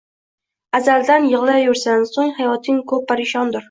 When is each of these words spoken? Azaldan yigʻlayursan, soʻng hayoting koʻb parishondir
Azaldan 0.79 1.29
yigʻlayursan, 1.33 2.09
soʻng 2.17 2.35
hayoting 2.43 2.85
koʻb 2.95 3.11
parishondir 3.15 3.59